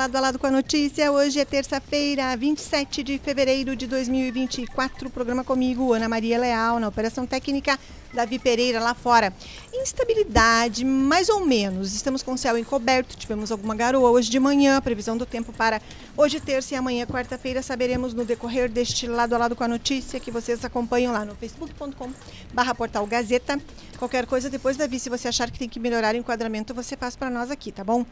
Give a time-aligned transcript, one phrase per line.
[0.00, 1.12] lado a lado com a notícia.
[1.12, 5.10] Hoje é terça-feira, 27 de fevereiro de 2024.
[5.10, 7.78] Programa comigo, Ana Maria Leal, na Operação Técnica
[8.10, 9.30] Davi Pereira lá fora.
[9.74, 11.94] Instabilidade, mais ou menos.
[11.94, 15.82] Estamos com céu encoberto, tivemos alguma garoa hoje de manhã, previsão do tempo para
[16.16, 17.62] hoje, terça e amanhã, quarta-feira.
[17.62, 21.34] Saberemos no decorrer deste lado a lado com a notícia que vocês acompanham lá no
[21.34, 22.10] facebook.com
[22.54, 23.60] barra portal Gazeta.
[24.00, 27.14] Qualquer coisa depois, Davi, se você achar que tem que melhorar o enquadramento, você faz
[27.14, 28.06] para nós aqui, tá bom?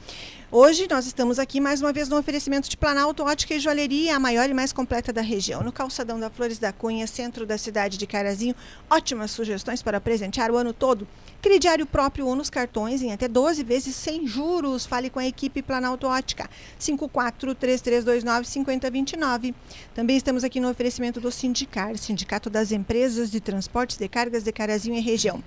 [0.53, 4.21] Hoje nós estamos aqui mais uma vez no oferecimento de Planalto Ótica e Joalheria, a
[4.21, 5.63] maior e mais completa da região.
[5.63, 8.55] No calçadão da Flores da Cunha, centro da cidade de Carazinho.
[8.91, 11.09] Ótimas sugestões para presentear o ano todo.
[11.41, 14.85] Crediário próprio ou nos cartões em até 12 vezes sem juros.
[14.85, 16.51] Fale com a equipe Planalto Ótica.
[16.81, 19.55] 5433295029.
[19.95, 24.51] Também estamos aqui no oferecimento do Sindicar, Sindicato das Empresas de Transportes de Cargas de
[24.51, 25.41] Carazinho e região,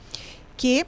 [0.55, 0.85] que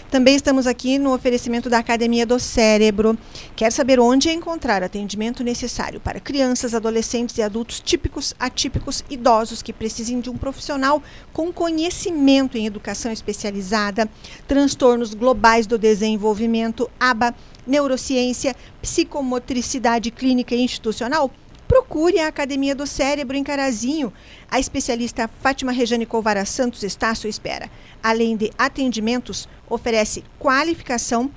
[0.09, 3.17] Também estamos aqui no oferecimento da Academia do Cérebro.
[3.55, 9.73] Quer saber onde encontrar atendimento necessário para crianças, adolescentes e adultos típicos, atípicos, idosos que
[9.73, 11.03] precisem de um profissional profissional
[11.33, 14.09] com conhecimento em educação especializada,
[14.47, 17.33] transtornos globais do desenvolvimento, ABA,
[17.65, 21.31] neurociência, psicomotricidade clínica e institucional,
[21.67, 24.13] procure a Academia do Cérebro em Carazinho.
[24.49, 27.69] A especialista Fátima Rejane Colvara Santos está à sua espera.
[28.01, 31.31] Além de atendimentos, oferece qualificação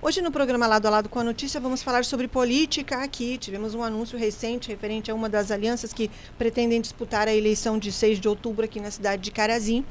[0.00, 3.36] Hoje no programa Lado a Lado com a Notícia vamos falar sobre política aqui.
[3.38, 7.92] Tivemos um anúncio recente referente a uma das alianças que pretendem disputar a eleição de
[7.92, 9.84] 6 de outubro aqui na cidade de Carazinho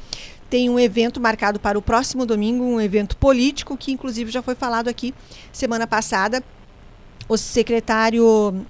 [0.54, 4.54] tem um evento marcado para o próximo domingo, um evento político que inclusive já foi
[4.54, 5.12] falado aqui
[5.52, 6.44] semana passada.
[7.28, 8.64] O secretário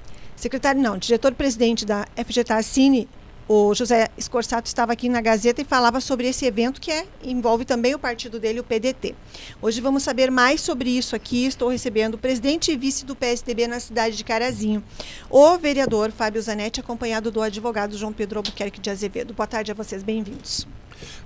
[0.43, 3.07] secretário não, diretor-presidente da FGTA Cine,
[3.47, 7.63] o José Escorsato estava aqui na Gazeta e falava sobre esse evento que é, envolve
[7.63, 9.15] também o partido dele, o PDT.
[9.61, 11.45] Hoje vamos saber mais sobre isso aqui.
[11.45, 14.83] Estou recebendo o presidente e vice do PSDB na cidade de Carazinho,
[15.29, 19.33] o vereador Fábio Zanetti, acompanhado do advogado João Pedro Albuquerque de Azevedo.
[19.33, 20.67] Boa tarde a vocês, bem-vindos.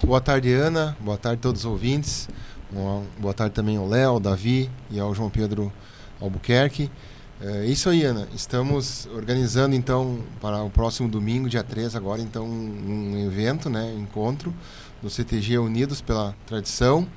[0.03, 0.95] Boa tarde, Ana.
[0.99, 2.29] Boa tarde a todos os ouvintes.
[3.19, 5.73] Boa tarde também ao Léo, ao Davi e ao João Pedro
[6.21, 6.91] Albuquerque.
[7.39, 8.27] É isso aí, Ana.
[8.33, 13.93] Estamos organizando então para o próximo domingo, dia 3, agora então um, um evento, né,
[13.95, 14.51] encontro
[15.03, 17.07] do CTG Unidos pela Tradição,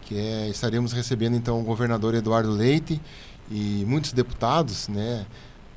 [0.00, 2.98] que é estaremos recebendo então o governador Eduardo Leite
[3.50, 5.26] e muitos deputados, né,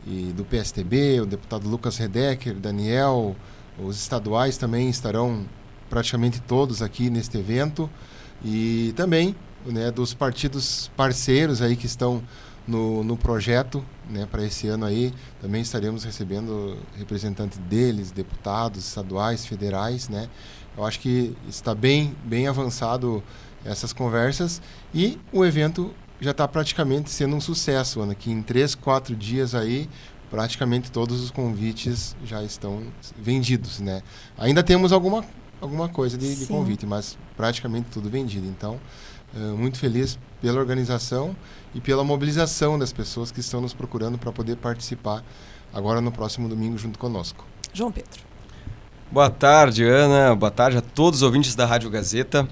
[0.07, 3.35] e do PSTB, o deputado Lucas Redecker, Daniel,
[3.77, 5.45] os estaduais também estarão
[5.89, 7.89] praticamente todos aqui neste evento
[8.45, 9.35] e também,
[9.65, 12.23] né, dos partidos parceiros aí que estão
[12.67, 15.13] no, no projeto né, para esse ano aí.
[15.41, 20.09] Também estaremos recebendo representantes deles, deputados estaduais, federais.
[20.09, 20.29] Né?
[20.77, 23.23] Eu acho que está bem, bem avançado
[23.65, 24.61] essas conversas
[24.93, 29.55] e o evento já está praticamente sendo um sucesso, Ana, que em três, quatro dias
[29.55, 29.89] aí
[30.29, 32.83] praticamente todos os convites já estão
[33.17, 34.01] vendidos, né?
[34.37, 35.25] Ainda temos alguma,
[35.59, 38.45] alguma coisa de, de convite, mas praticamente tudo vendido.
[38.47, 38.79] Então,
[39.33, 41.35] muito feliz pela organização
[41.73, 45.23] e pela mobilização das pessoas que estão nos procurando para poder participar
[45.73, 47.45] agora no próximo domingo junto conosco.
[47.73, 48.21] João Pedro.
[49.11, 50.35] Boa tarde, Ana.
[50.35, 52.47] Boa tarde a todos os ouvintes da Rádio Gazeta.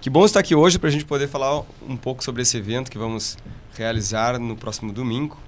[0.00, 2.90] Que bom estar aqui hoje para a gente poder falar um pouco sobre esse evento
[2.90, 3.36] que vamos
[3.76, 5.38] realizar no próximo domingo.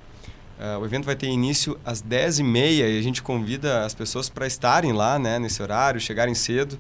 [0.59, 4.47] Uh, o evento vai ter início às 10h30 e a gente convida as pessoas para
[4.47, 6.79] estarem lá né, nesse horário, chegarem cedo,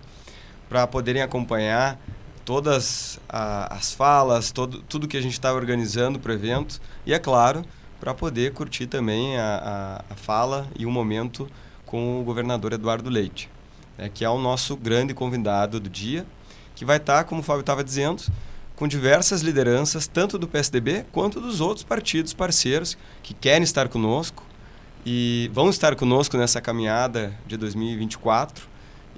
[0.69, 1.99] para poderem acompanhar
[2.45, 7.13] todas a, as falas, todo, tudo que a gente está organizando para o evento e,
[7.13, 7.65] é claro,
[8.01, 11.49] para poder curtir também a, a, a, fala e o momento
[11.87, 13.49] com o governador Eduardo Leite,
[13.97, 16.27] né, que é o nosso grande convidado do dia,
[16.75, 18.25] que vai estar, tá, como o Fábio estava dizendo,
[18.75, 24.45] com diversas lideranças, tanto do PSDB quanto dos outros partidos parceiros que querem estar conosco
[25.07, 28.67] e vão estar conosco nessa caminhada de 2024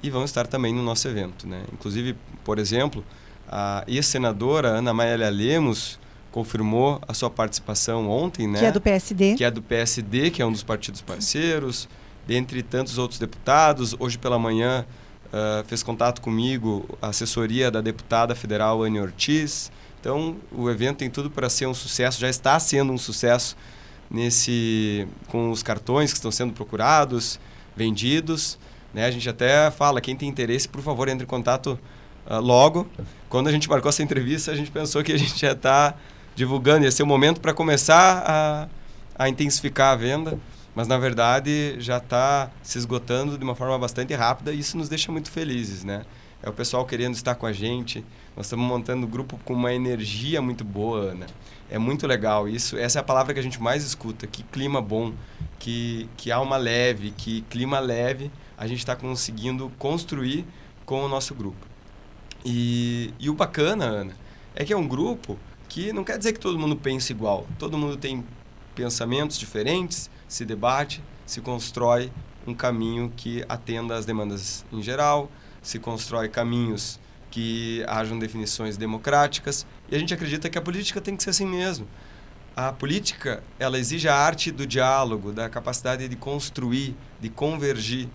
[0.03, 1.47] e vão estar também no nosso evento.
[1.47, 1.63] Né?
[1.73, 3.05] Inclusive, por exemplo,
[3.49, 5.99] a ex-senadora Ana Maélia Lemos,
[6.31, 8.59] confirmou a sua participação ontem, né?
[8.59, 9.35] Que é do PSD.
[9.37, 11.89] Que é do PSD, que é um dos partidos parceiros,
[12.27, 13.95] dentre tantos outros deputados.
[14.01, 14.85] Hoje pela manhã
[15.27, 19.71] uh, fez contato comigo a assessoria da deputada federal Anne Ortiz.
[20.01, 23.57] Então, o evento tem tudo para ser um sucesso, já está sendo um sucesso
[24.11, 27.39] nesse com os cartões que estão sendo procurados,
[27.77, 28.59] vendidos.
[28.93, 29.07] Né?
[29.07, 31.79] A gente até fala, quem tem interesse, por favor, entre em contato
[32.27, 32.87] uh, logo.
[33.29, 35.95] Quando a gente marcou essa entrevista, a gente pensou que a gente já está
[36.35, 38.69] divulgando, ia ser o momento para começar a,
[39.17, 40.39] a intensificar a venda,
[40.75, 44.89] mas na verdade já está se esgotando de uma forma bastante rápida e isso nos
[44.89, 46.05] deixa muito felizes, né?
[46.43, 48.05] É o pessoal querendo estar com a gente.
[48.37, 51.27] Nós estamos montando um grupo com uma energia muito boa, Ana.
[51.71, 52.77] É muito legal isso.
[52.77, 54.27] Essa é a palavra que a gente mais escuta.
[54.27, 55.15] Que clima bom,
[55.59, 60.45] que, que alma leve, que clima leve a gente está conseguindo construir
[60.85, 61.74] com o nosso grupo.
[62.45, 64.17] E, e o bacana, Ana,
[64.55, 65.39] é que é um grupo
[65.69, 67.47] que não quer dizer que todo mundo pense igual.
[67.59, 68.25] Todo mundo tem
[68.75, 72.13] pensamentos diferentes, se debate, se constrói
[72.47, 75.31] um caminho que atenda às demandas em geral,
[75.63, 77.01] se constrói caminhos
[77.31, 79.67] que hajam definições democráticas.
[79.91, 81.89] E a gente acredita que a política tem que ser assim mesmo.
[82.55, 88.09] A política, ela exige a arte do diálogo, da capacidade de construir, de convergir.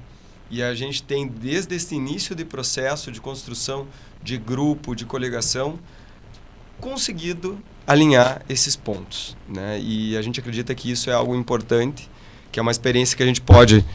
[0.49, 3.87] E a gente tem, desde esse início de processo de construção
[4.23, 5.79] de grupo, de coligação,
[6.79, 9.35] conseguido alinhar esses pontos.
[9.47, 9.79] Né?
[9.79, 12.09] E a gente acredita que isso é algo importante,
[12.51, 13.85] que é uma experiência que a gente pode.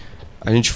[0.40, 0.74] A gente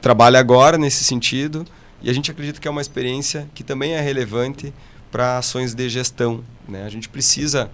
[0.00, 1.66] trabalha agora nesse sentido
[2.02, 4.72] e a gente acredita que é uma experiência que também é relevante
[5.10, 6.44] para ações de gestão.
[6.68, 6.84] Né?
[6.84, 7.70] A gente precisa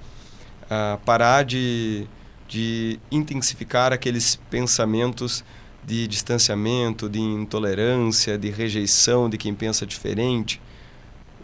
[0.62, 2.06] uh, parar de,
[2.48, 5.44] de intensificar aqueles pensamentos
[5.86, 10.60] de distanciamento, de intolerância, de rejeição de quem pensa diferente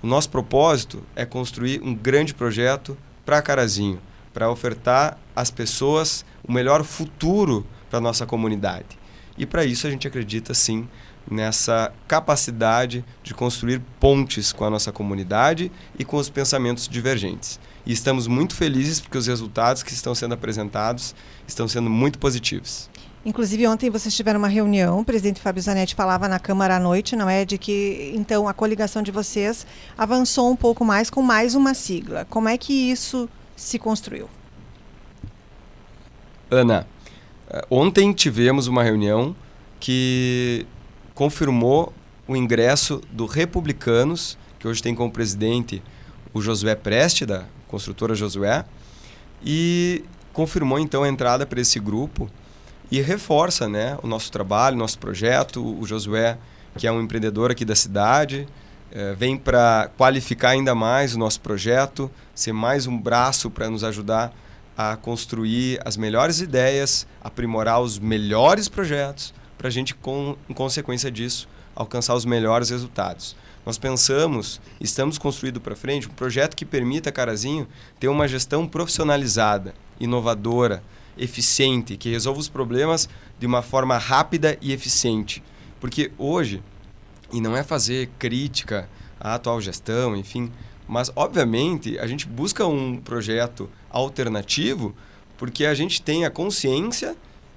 [0.03, 4.01] o nosso propósito é construir um grande projeto para Carazinho,
[4.33, 8.99] para ofertar às pessoas o melhor futuro para a nossa comunidade.
[9.37, 10.89] E para isso a gente acredita sim
[11.31, 17.61] nessa capacidade de construir pontes com a nossa comunidade e com os pensamentos divergentes.
[17.85, 21.15] E estamos muito felizes porque os resultados que estão sendo apresentados
[21.47, 22.90] estão sendo muito positivos.
[23.25, 27.15] Inclusive, ontem vocês tiveram uma reunião, o presidente Fábio Zanetti falava na Câmara à noite,
[27.15, 27.45] não é?
[27.45, 32.27] De que, então, a coligação de vocês avançou um pouco mais com mais uma sigla.
[32.31, 34.27] Como é que isso se construiu?
[36.51, 36.87] Ana,
[37.51, 39.37] eh, ontem tivemos uma reunião
[39.79, 40.67] que
[41.15, 41.93] confirmou
[42.27, 45.83] o ingresso do Republicanos, que hoje tem como presidente
[46.33, 48.65] o Josué Preste, da construtora Josué,
[49.45, 50.03] e
[50.33, 52.31] confirmou então a entrada para esse grupo
[52.91, 55.63] e reforça né, o nosso trabalho, nosso projeto.
[55.63, 56.37] O Josué,
[56.77, 58.49] que é um empreendedor aqui da cidade,
[58.91, 63.85] é, vem para qualificar ainda mais o nosso projeto, ser mais um braço para nos
[63.85, 64.33] ajudar
[64.77, 71.11] a construir as melhores ideias, aprimorar os melhores projetos, para a gente, com, em consequência
[71.11, 73.37] disso, alcançar os melhores resultados.
[73.65, 78.67] Nós pensamos, estamos construindo para frente um projeto que permita a Carazinho ter uma gestão
[78.67, 80.83] profissionalizada, inovadora,
[81.21, 83.09] eficiente, que resolva os problemas
[83.39, 85.43] de uma forma rápida e eficiente.
[85.79, 86.63] Porque hoje,
[87.33, 88.89] e não é fazer crítica
[89.21, 90.51] à atual gestão, enfim,
[90.89, 94.95] mas obviamente a gente busca um projeto alternativo
[95.37, 97.17] porque a gente tem a consciência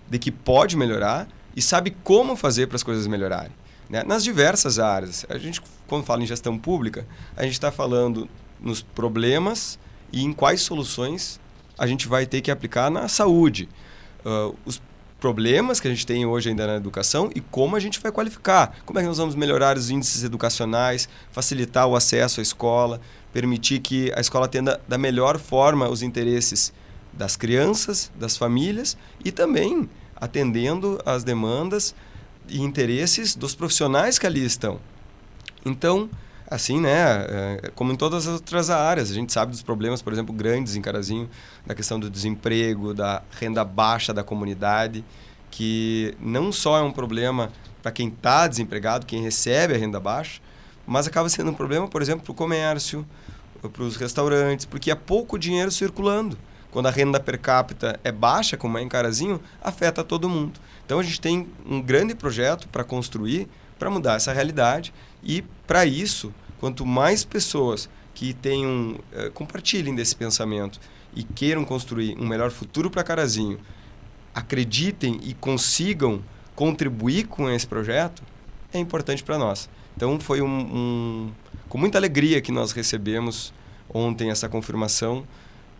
[0.10, 3.52] de que pode melhorar e sabe como fazer para as coisas melhorarem.
[3.90, 4.04] Né?
[4.04, 5.26] Nas diversas áreas.
[5.30, 7.06] A gente, quando fala em gestão pública,
[7.36, 8.30] a gente está falando
[8.60, 9.78] nos problemas
[10.12, 11.40] e em quais soluções
[11.78, 13.70] a gente vai ter que aplicar na saúde.
[14.26, 14.82] Uh, os
[15.20, 18.76] problemas que a gente tem hoje ainda na educação e como a gente vai qualificar.
[18.86, 23.00] Como é que nós vamos melhorar os índices educacionais, facilitar o acesso à escola,
[23.32, 26.74] permitir que a escola atenda da melhor forma os interesses
[27.14, 31.96] das crianças, das famílias e também atendendo às demandas
[32.50, 34.78] e interesses dos profissionais que ali estão.
[35.66, 36.10] Então,
[36.54, 39.10] assim, né, é, como em todas as outras áreas.
[39.10, 41.28] A gente sabe dos problemas, por exemplo, grandes em Carazinho,
[41.66, 45.04] da questão do desemprego, da renda baixa da comunidade,
[45.50, 50.40] que não só é um problema para quem está desempregado, quem recebe a renda baixa,
[50.86, 53.06] mas acaba sendo um problema, por exemplo, para o comércio,
[53.62, 56.38] para os restaurantes, porque há pouco dinheiro circulando.
[56.70, 60.60] Quando a renda per capita é baixa, como é em Carazinho, afeta todo mundo.
[60.86, 64.94] Então a gente tem um grande projeto para construir, para mudar essa realidade
[65.24, 66.34] e para isso
[66.64, 70.80] quanto mais pessoas que tenham uh, compartilhem desse pensamento
[71.14, 73.60] e queiram construir um melhor futuro para Carazinho,
[74.34, 76.24] acreditem e consigam
[76.56, 78.24] contribuir com esse projeto,
[78.74, 79.70] é importante para nós.
[79.94, 81.32] Então foi um, um,
[81.68, 83.54] com muita alegria que nós recebemos
[83.94, 85.28] ontem essa confirmação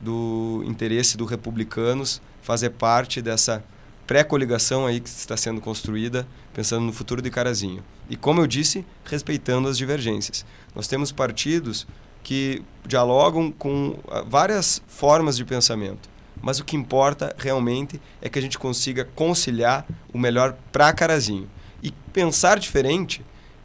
[0.02, 3.64] do interesse do Republicanos fazer parte dessa
[4.06, 7.84] pré-coligação aí que está sendo construída, pensando no futuro de Carazinho.
[8.10, 10.46] E como eu disse, respeitando as divergências.
[10.76, 11.88] Nós temos partidos
[12.22, 16.10] que dialogam com ah, várias formas de pensamento,
[16.42, 21.50] mas o que importa realmente é que a gente consiga conciliar o melhor para Carazinho.
[21.82, 23.24] E pensar diferente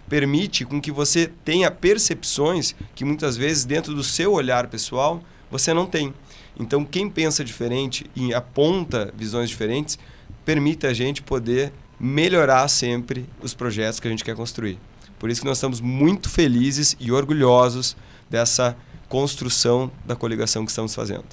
[0.09, 5.73] permite com que você tenha percepções que muitas vezes dentro do seu olhar pessoal você
[5.73, 6.15] não tem.
[6.59, 9.99] Então, quem pensa diferente e aponta visões diferentes,
[10.49, 14.79] permite a gente poder melhorar sempre os projetos que a gente quer construir.
[15.19, 17.95] Por isso que nós estamos muito felizes e orgulhosos
[18.31, 18.75] dessa
[19.11, 21.27] construção da coligação que estamos fazendo.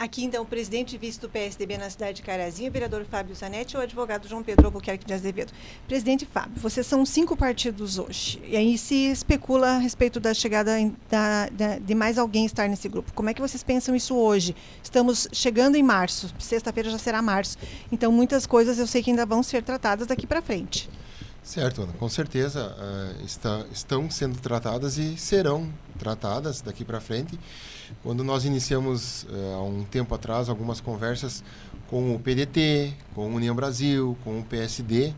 [0.00, 3.34] Aqui, então, o presidente e vice do PSDB na cidade de Carazinho, o vereador Fábio
[3.34, 5.52] Zanetti, e o advogado João Pedro Albuquerque de Azevedo.
[5.86, 10.72] Presidente Fábio, vocês são cinco partidos hoje, e aí se especula a respeito da chegada
[11.10, 13.12] da, da, de mais alguém estar nesse grupo.
[13.12, 14.56] Como é que vocês pensam isso hoje?
[14.82, 17.58] Estamos chegando em março, sexta-feira já será março,
[17.92, 20.88] então muitas coisas eu sei que ainda vão ser tratadas daqui para frente.
[21.42, 27.38] Certo, Ana, com certeza uh, está, estão sendo tratadas e serão tratadas daqui para frente.
[28.02, 31.42] Quando nós iniciamos uh, há um tempo atrás algumas conversas
[31.88, 35.14] com o PDT, com a União Brasil, com o PSD,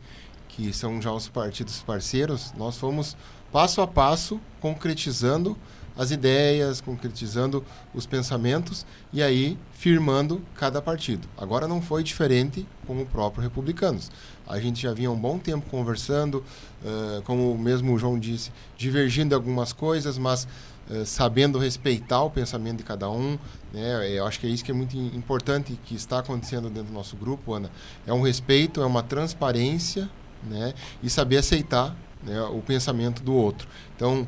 [0.48, 3.16] que são já os partidos parceiros, nós fomos
[3.50, 5.56] passo a passo concretizando
[5.96, 11.28] as ideias, concretizando os pensamentos e aí firmando cada partido.
[11.36, 14.10] Agora não foi diferente com o próprio Republicanos.
[14.46, 16.44] A gente já vinha um bom tempo conversando,
[16.82, 20.46] uh, como mesmo o João disse, divergindo algumas coisas, mas
[20.90, 23.38] uh, sabendo respeitar o pensamento de cada um.
[23.72, 24.16] Né?
[24.16, 27.16] Eu acho que é isso que é muito importante que está acontecendo dentro do nosso
[27.16, 27.70] grupo, Ana.
[28.06, 30.08] É um respeito, é uma transparência
[30.42, 30.74] né?
[31.02, 33.68] e saber aceitar né, o pensamento do outro.
[33.96, 34.26] Então,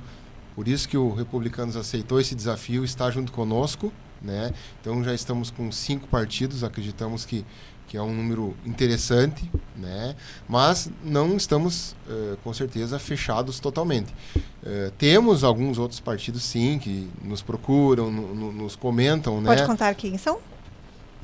[0.55, 3.93] por isso que o Republicanos aceitou esse desafio, está junto conosco.
[4.23, 4.53] Né?
[4.81, 7.45] Então já estamos com cinco partidos, acreditamos que,
[7.87, 10.17] que é um número interessante, né?
[10.49, 14.15] mas não estamos, uh, com certeza, fechados totalmente.
[14.63, 19.43] Uh, temos alguns outros partidos, sim, que nos procuram, no, no, nos comentam.
[19.43, 19.67] Pode né?
[19.67, 20.39] contar quem são?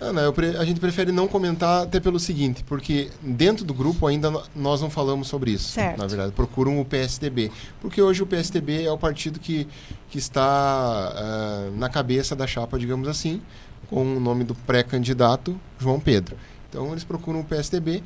[0.00, 0.23] Ana,
[0.59, 4.88] a gente prefere não comentar até pelo seguinte, porque dentro do grupo ainda nós não
[4.88, 5.69] falamos sobre isso.
[5.69, 5.99] Certo.
[5.99, 7.52] Na verdade, procuram o PSDB.
[7.83, 9.69] Porque hoje o PSDB é o partido que,
[10.09, 13.42] que está uh, na cabeça da chapa, digamos assim,
[13.90, 16.35] com o nome do pré-candidato João Pedro.
[16.71, 18.02] Então eles procuram o PSDB,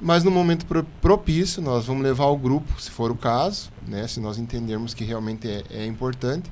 [0.00, 0.64] mas no momento
[1.02, 5.04] propício nós vamos levar o grupo, se for o caso, né, se nós entendermos que
[5.04, 6.50] realmente é, é importante,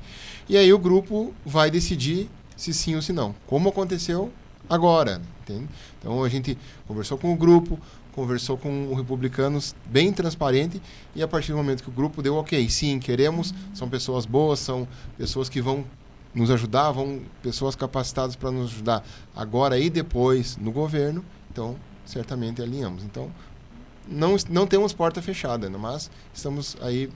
[0.48, 3.34] e aí o grupo vai decidir se sim ou se não.
[3.46, 4.30] Como aconteceu
[4.68, 5.20] agora.
[5.42, 5.68] Entende?
[5.98, 7.78] Então a gente conversou com o grupo,
[8.12, 10.80] conversou com o Republicanos bem transparente
[11.14, 14.58] e a partir do momento que o grupo deu ok, sim, queremos, são pessoas boas,
[14.58, 15.84] são pessoas que vão
[16.34, 19.04] nos ajudar, vão pessoas capacitadas para nos ajudar
[19.34, 23.02] agora e depois no governo, então certamente alinhamos.
[23.02, 23.30] Então
[24.08, 27.10] não, não temos porta fechada, mas estamos aí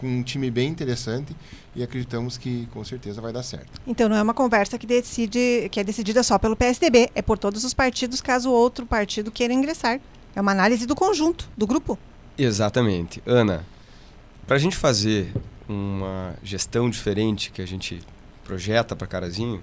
[0.00, 1.36] com um time bem interessante
[1.76, 3.80] e acreditamos que com certeza vai dar certo.
[3.86, 7.38] Então não é uma conversa que decide que é decidida só pelo PSDB, é por
[7.38, 10.00] todos os partidos caso outro partido queira ingressar.
[10.34, 11.98] É uma análise do conjunto, do grupo.
[12.38, 13.22] Exatamente.
[13.26, 13.66] Ana,
[14.46, 15.32] para a gente fazer
[15.68, 18.00] uma gestão diferente que a gente
[18.42, 19.62] projeta para Carazinho,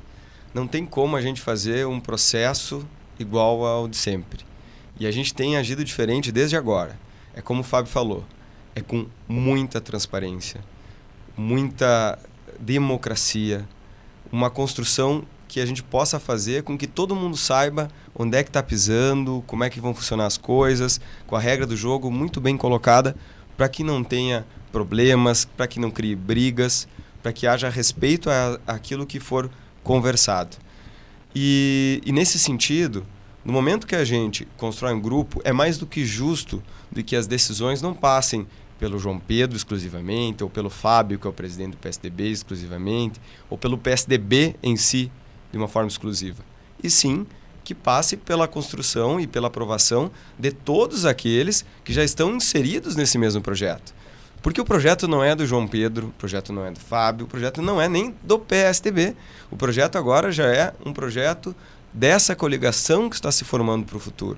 [0.53, 2.87] não tem como a gente fazer um processo
[3.19, 4.45] igual ao de sempre.
[4.99, 6.97] E a gente tem agido diferente desde agora.
[7.33, 8.23] É como o Fábio falou,
[8.77, 10.63] é com muita transparência,
[11.35, 12.19] muita
[12.59, 13.67] democracia,
[14.31, 18.49] uma construção que a gente possa fazer com que todo mundo saiba onde é que
[18.51, 22.39] está pisando, como é que vão funcionar as coisas, com a regra do jogo muito
[22.39, 23.15] bem colocada,
[23.55, 26.87] para que não tenha problemas, para que não crie brigas,
[27.23, 29.49] para que haja respeito a, aquilo que for
[29.83, 30.55] conversado.
[31.33, 33.03] E, e nesse sentido,
[33.43, 37.15] no momento que a gente constrói um grupo, é mais do que justo de que
[37.15, 38.45] as decisões não passem
[38.79, 43.19] pelo João Pedro exclusivamente, ou pelo Fábio, que é o presidente do PSDB exclusivamente,
[43.49, 45.11] ou pelo PSDB em si,
[45.51, 46.43] de uma forma exclusiva.
[46.83, 47.25] E sim
[47.63, 53.17] que passe pela construção e pela aprovação de todos aqueles que já estão inseridos nesse
[53.17, 53.93] mesmo projeto.
[54.41, 57.29] Porque o projeto não é do João Pedro, o projeto não é do Fábio, o
[57.29, 59.13] projeto não é nem do PSDB.
[59.51, 61.53] O projeto agora já é um projeto
[61.91, 64.37] dessa coligação que está se formando para o futuro.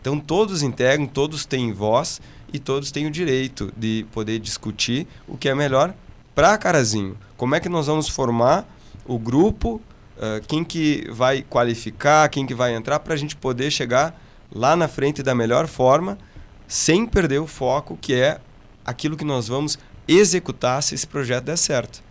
[0.00, 2.20] Então todos integram, todos têm voz
[2.52, 5.94] e todos têm o direito de poder discutir o que é melhor
[6.34, 7.16] para Carazinho.
[7.36, 8.66] Como é que nós vamos formar
[9.04, 9.80] o grupo,
[10.16, 14.18] uh, quem que vai qualificar, quem que vai entrar, para a gente poder chegar
[14.52, 16.18] lá na frente da melhor forma,
[16.66, 18.40] sem perder o foco, que é
[18.84, 22.02] aquilo que nós vamos executar se esse projeto der certo.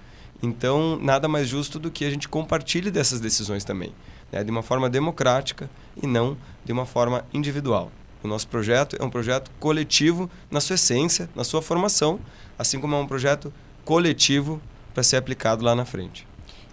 [0.42, 3.92] Então, nada mais justo do que a gente compartilhe dessas decisões também.
[4.32, 5.70] né, de uma forma democrática
[6.02, 7.92] e não de uma forma individual.
[8.24, 12.20] O nosso projeto é um projeto coletivo na sua essência, na sua formação,
[12.58, 13.54] assim como é um projeto
[13.86, 14.62] coletivo
[14.94, 16.28] para ser aplicado lá na frente.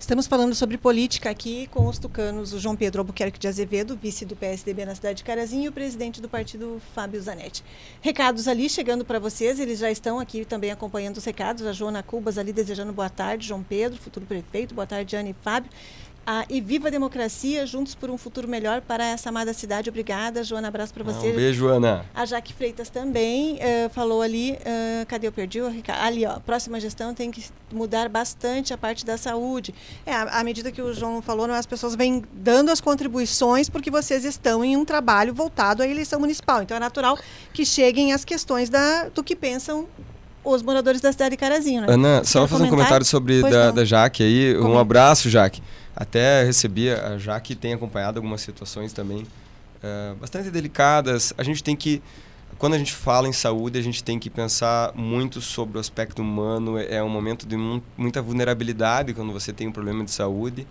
[0.04, 4.26] Estamos falando sobre política aqui com os tucanos, o João Pedro Albuquerque de Azevedo, vice
[4.26, 7.64] do PSDB na cidade de Carazinho, e o presidente do partido, Fábio Zanetti.
[8.02, 11.64] Recados ali chegando para vocês, eles já estão aqui também acompanhando os recados.
[11.64, 15.36] A Joana Cubas ali desejando boa tarde, João Pedro, futuro prefeito, boa tarde, Ana e
[15.42, 15.70] Fábio.
[16.26, 19.90] Ah, e viva a democracia, juntos por um futuro melhor para essa amada cidade.
[19.90, 20.69] Obrigada, Joana.
[20.69, 21.31] Abraço para você.
[21.31, 22.07] Um beijo, Ana.
[22.14, 24.52] A Jaque Freitas também uh, falou ali.
[24.52, 25.61] Uh, cadê eu perdi?
[26.00, 26.38] Ali, ó.
[26.40, 29.75] Próxima gestão tem que mudar bastante a parte da saúde.
[30.07, 34.25] É, à medida que o João falou, as pessoas vêm dando as contribuições porque vocês
[34.25, 36.62] estão em um trabalho voltado à eleição municipal.
[36.62, 37.19] Então é natural
[37.52, 39.87] que cheguem as questões da, do que pensam
[40.45, 41.83] os moradores da cidade de Carazinho.
[41.83, 41.87] Né?
[41.90, 44.54] Ana, só fazer um comentário sobre da, da Jaque aí.
[44.54, 44.75] Como?
[44.75, 45.62] Um abraço, Jaque.
[45.96, 49.26] Até recebi, já que tem acompanhado algumas situações também
[49.84, 51.32] uh, bastante delicadas.
[51.38, 52.02] A gente tem que,
[52.58, 56.20] quando a gente fala em saúde, a gente tem que pensar muito sobre o aspecto
[56.20, 56.78] humano.
[56.78, 57.56] É um momento de
[57.96, 60.66] muita vulnerabilidade quando você tem um problema de saúde.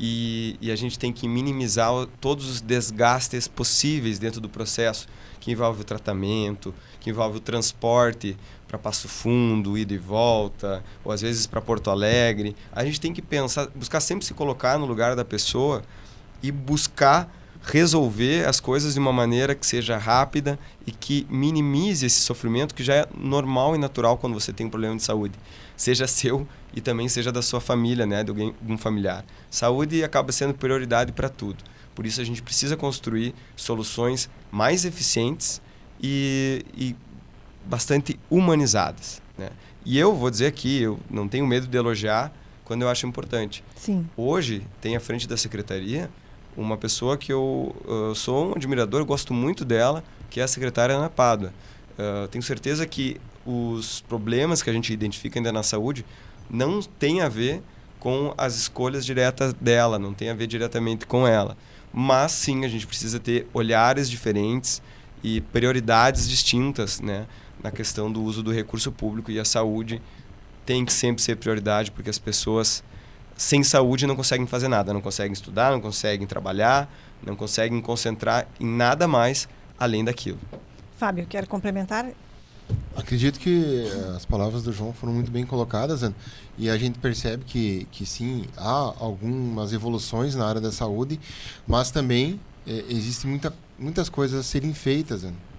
[0.00, 5.06] E, e, a gente tem que minimizar todos os desgastes possíveis dentro do processo,
[5.38, 8.34] que envolve o tratamento, que envolve o transporte
[8.72, 12.56] para Passo Fundo, ida e volta, ou às vezes para Porto Alegre.
[12.72, 15.82] A gente tem que pensar, buscar sempre se colocar no lugar da pessoa
[16.42, 17.30] e buscar
[17.64, 22.82] resolver as coisas de uma maneira que seja rápida e que minimize esse sofrimento que
[22.82, 25.38] já é normal e natural quando você tem um problema de saúde,
[25.76, 29.22] seja seu e também seja da sua família, né, de alguém, algum familiar.
[29.50, 31.62] Saúde acaba sendo prioridade para tudo.
[31.94, 35.60] Por isso a gente precisa construir soluções mais eficientes
[36.02, 36.96] e, e
[37.64, 39.22] bastante humanizadas.
[39.36, 39.50] Né?
[39.84, 42.32] E eu vou dizer aqui, eu não tenho medo de elogiar
[42.64, 43.64] quando eu acho importante.
[43.76, 44.06] Sim.
[44.16, 46.08] Hoje tem à frente da secretaria
[46.56, 50.94] uma pessoa que eu, eu sou um admirador, gosto muito dela, que é a secretária
[50.94, 51.52] Ana Pádua.
[51.92, 56.04] Uh, tenho certeza que os problemas que a gente identifica ainda na saúde
[56.48, 57.62] não tem a ver
[57.98, 61.56] com as escolhas diretas dela, não tem a ver diretamente com ela.
[61.92, 64.82] Mas sim, a gente precisa ter olhares diferentes
[65.22, 67.26] e prioridades distintas, né?
[67.62, 70.00] Na questão do uso do recurso público e a saúde
[70.66, 72.82] tem que sempre ser prioridade porque as pessoas
[73.36, 76.92] sem saúde não conseguem fazer nada, não conseguem estudar, não conseguem trabalhar,
[77.24, 79.48] não conseguem concentrar em nada mais
[79.78, 80.38] além daquilo.
[80.96, 82.10] Fábio, quer complementar?
[82.94, 86.08] Acredito que eh, as palavras do João foram muito bem colocadas
[86.56, 91.18] e a gente percebe que, que sim, há algumas evoluções na área da saúde,
[91.66, 95.24] mas também é, existem muita, muitas coisas a serem feitas.
[95.24, 95.52] Ana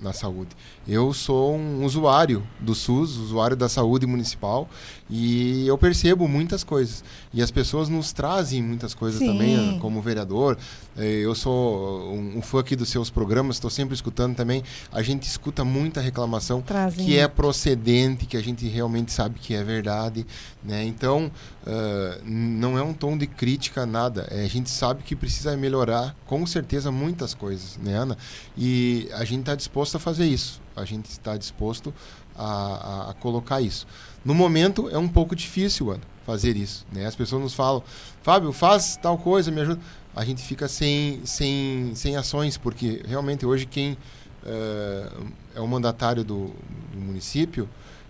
[0.00, 0.50] na saúde.
[0.90, 4.68] Eu sou um usuário do SUS, usuário da saúde municipal,
[5.08, 7.04] e eu percebo muitas coisas.
[7.32, 9.28] E as pessoas nos trazem muitas coisas Sim.
[9.28, 10.58] também, como vereador.
[10.98, 14.64] Eh, eu sou um fã aqui dos seus programas, estou sempre escutando também.
[14.90, 17.06] A gente escuta muita reclamação Trazem.
[17.06, 20.26] que é procedente, que a gente realmente sabe que é verdade.
[20.60, 20.84] Né?
[20.84, 21.30] Então,
[21.66, 24.26] uh, não é um tom de crítica, nada.
[24.28, 28.18] É, a gente sabe que precisa melhorar, com certeza, muitas coisas, né, Ana?
[28.58, 30.60] E a gente está disposto a fazer isso.
[30.80, 31.92] A gente está disposto
[32.36, 33.86] a, a, a, colocar isso.
[34.24, 36.86] No momento, é um pouco difícil, Ana, fazer isso.
[36.92, 37.06] Né?
[37.06, 37.82] As pessoas nos falam,
[38.22, 39.80] Fábio, faz tal coisa, me ajuda.
[40.14, 46.24] A gente fica sem, sem, sem ações, porque realmente hoje quem uh, é o mandatário
[46.24, 46.50] do,
[46.92, 47.68] do município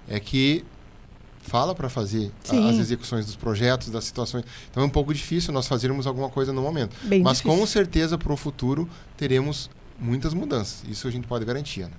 [0.09, 0.65] é que
[1.43, 4.45] fala para fazer a, as execuções dos projetos, das situações.
[4.71, 6.97] Então é um pouco difícil nós fazermos alguma coisa no momento.
[7.03, 7.59] Bem Mas difícil.
[7.59, 10.83] com certeza para o futuro teremos muitas mudanças.
[10.89, 11.95] Isso a gente pode garantir, Ana.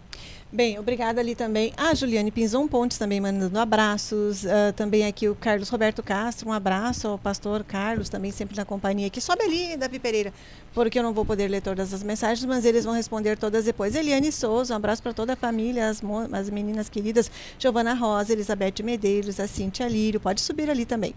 [0.54, 1.72] Bem, obrigada ali também.
[1.78, 4.44] A Juliane Pinzon Pontes também mandando abraços.
[4.44, 8.66] Uh, também aqui o Carlos Roberto Castro, um abraço ao pastor Carlos, também sempre na
[8.66, 9.22] companhia aqui.
[9.22, 10.34] Sobe ali, Davi Pereira,
[10.74, 13.96] porque eu não vou poder ler todas as mensagens, mas eles vão responder todas depois.
[13.96, 16.02] Eliane Souza, um abraço para toda a família, as,
[16.34, 20.20] as meninas queridas, Giovana Rosa, Elizabeth Medeiros, a Cintia Lírio.
[20.20, 21.16] Pode subir ali também.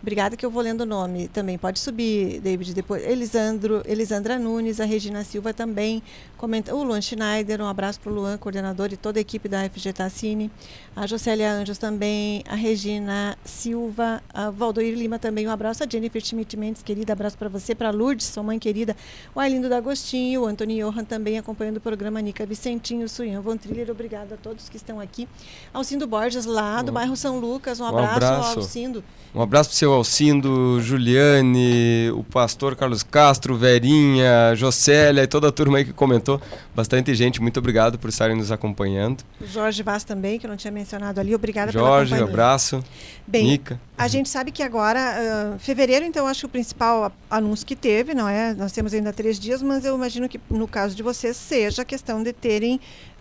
[0.00, 1.58] Obrigada que eu vou lendo o nome também.
[1.58, 3.04] Pode subir, David, depois.
[3.04, 6.02] Elisandro, Elisandra Nunes, a Regina Silva também.
[6.36, 9.68] Comenta, o Luan Schneider, um abraço para o Luan, coordenador e toda a equipe da
[9.68, 10.50] FG Tassini.
[10.94, 15.82] A Jocélia Anjos também, a Regina Silva, a Valdoir Lima também, um abraço.
[15.82, 18.96] A Jennifer Schmidt Mendes, querida, abraço para você, para Lourdes, sua mãe querida.
[19.34, 23.90] O Arlindo D'Agostinho, o Antônio Johan também acompanhando o programa Nica Vicentinho, Suian Von Triller,
[23.90, 25.28] obrigado a todos que estão aqui.
[25.74, 28.58] Alcindo Borges, lá do bairro São Lucas, um abraço, um abraço.
[28.60, 29.04] Alcindo.
[29.34, 35.26] Um abraço para o seu seu Alcindo, Juliane, o pastor Carlos Castro, Verinha, Jocélia e
[35.26, 36.40] toda a turma aí que comentou.
[36.74, 39.24] Bastante gente, muito obrigado por estarem nos acompanhando.
[39.40, 42.44] Jorge Vaz também, que eu não tinha mencionado ali, obrigada Jorge, pela companhia.
[42.44, 42.84] abraço.
[43.26, 43.80] Bem, Nica.
[43.96, 48.12] a gente sabe que agora, uh, fevereiro, então, acho que o principal anúncio que teve,
[48.14, 48.52] não é?
[48.54, 51.84] Nós temos ainda três dias, mas eu imagino que no caso de vocês seja a
[51.84, 52.78] questão de terem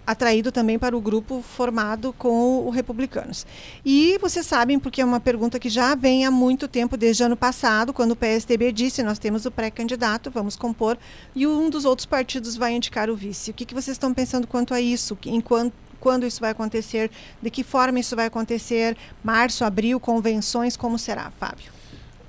[0.07, 3.45] atraído também para o grupo formado com o Republicanos.
[3.85, 7.35] E vocês sabem, porque é uma pergunta que já vem há muito tempo, desde ano
[7.35, 10.97] passado, quando o PSDB disse nós temos o pré-candidato, vamos compor,
[11.35, 13.51] e um dos outros partidos vai indicar o vice.
[13.51, 15.17] O que, que vocês estão pensando quanto a isso?
[15.25, 17.09] Enquanto quando isso vai acontecer,
[17.41, 21.71] de que forma isso vai acontecer, março, abril, convenções, como será, Fábio?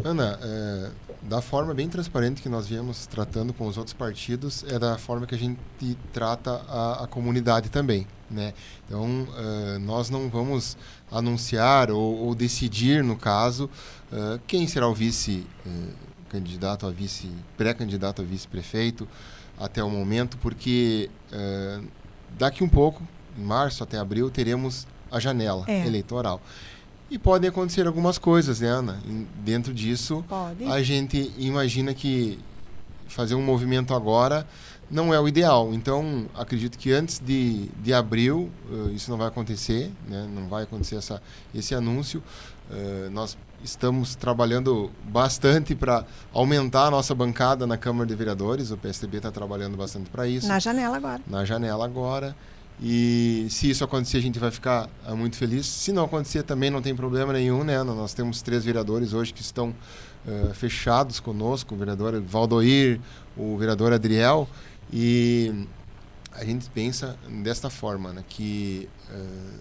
[0.03, 0.91] Ana, é,
[1.29, 5.27] da forma bem transparente que nós viemos tratando com os outros partidos, é da forma
[5.27, 5.59] que a gente
[6.13, 8.07] trata a, a comunidade também.
[8.31, 8.55] Né?
[8.87, 10.77] Então, uh, nós não vamos
[11.13, 13.69] anunciar ou, ou decidir, no caso,
[14.11, 19.07] uh, quem será o vice-candidato uh, a vice, pré-candidato a vice-prefeito
[19.59, 21.11] até o momento, porque
[22.39, 23.03] daqui um pouco,
[23.37, 25.85] em março até abril, teremos a janela é.
[25.85, 26.41] eleitoral.
[27.11, 28.99] E podem acontecer algumas coisas, né, Ana?
[29.43, 30.65] dentro disso, Pode.
[30.65, 32.39] a gente imagina que
[33.09, 34.47] fazer um movimento agora
[34.91, 35.73] não é o ideal.
[35.73, 40.29] Então, acredito que antes de, de abril, uh, isso não vai acontecer, né?
[40.35, 41.23] não vai acontecer essa,
[41.55, 42.23] esse anúncio.
[42.71, 48.71] Uh, nós estamos trabalhando bastante para aumentar a nossa bancada na Câmara de Vereadores.
[48.71, 50.47] O PSDB está trabalhando bastante para isso.
[50.47, 51.21] Na janela agora.
[51.27, 52.37] Na janela agora.
[52.81, 55.67] E se isso acontecer, a gente vai ficar uh, muito feliz.
[55.67, 57.83] Se não acontecer, também não tem problema nenhum, né?
[57.83, 59.75] Nós temos três vereadores hoje que estão
[60.27, 63.01] uh, fechados conosco: o vereador Valdoir,
[63.37, 64.49] o vereador Adriel.
[64.93, 65.67] E
[66.33, 68.25] a gente pensa desta forma, né?
[68.29, 69.59] Que uh,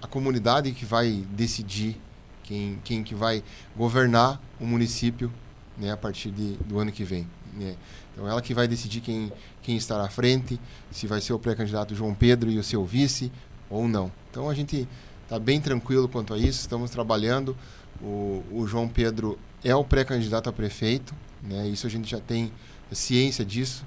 [0.00, 2.00] a comunidade que vai decidir
[2.44, 3.42] quem, quem que vai
[3.76, 5.32] governar o município
[5.76, 7.26] né, a partir de, do ano que vem.
[7.56, 7.76] Né?
[8.12, 11.94] Então, ela que vai decidir quem, quem estará à frente, se vai ser o pré-candidato
[11.94, 13.30] João Pedro e o seu vice
[13.68, 14.10] ou não.
[14.30, 14.88] Então, a gente
[15.22, 17.56] está bem tranquilo quanto a isso, estamos trabalhando.
[18.00, 21.68] O, o João Pedro é o pré-candidato a prefeito, né?
[21.68, 22.52] isso a gente já tem
[22.92, 23.84] ciência disso.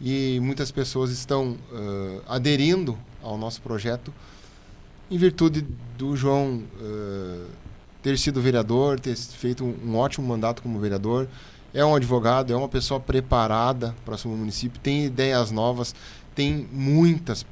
[0.00, 4.12] E muitas pessoas estão uh, aderindo ao nosso projeto
[5.10, 7.46] em virtude do João uh,
[8.02, 11.28] ter sido vereador, ter feito um, um ótimo mandato como vereador,
[11.76, 15.94] é um advogado, é uma pessoa preparada para assumir o município, tem ideias novas,
[16.34, 17.44] tem muitas,